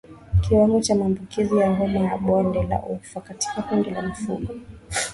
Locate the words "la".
2.63-2.83, 3.89-4.01